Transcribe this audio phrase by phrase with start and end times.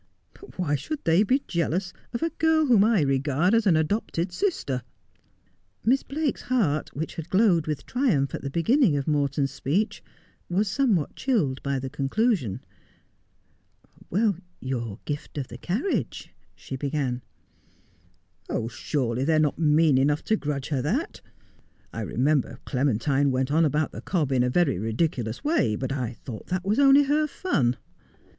[0.33, 4.31] But why should they be jealous of a girl whom I regard as an adopted
[4.31, 4.81] sister?'
[5.85, 10.01] Miss Blake's heart, which had glowed with triumph at the beginning of Morton's speech,
[10.49, 12.61] was somewhat chilled by the conclusion.'
[14.59, 17.21] Your gift of the carriage' she began.'
[18.69, 21.21] Surely they are not mean enough to grudge her that.
[21.93, 26.13] I remember Clementine went on aboiit the cob in a very ridiculous way, but I
[26.13, 27.77] thought that was only her fun.'